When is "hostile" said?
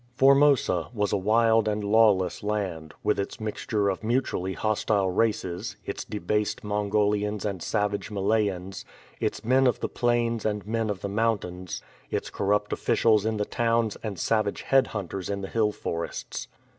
4.53-5.11